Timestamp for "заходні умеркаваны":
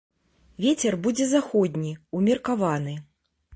1.35-2.99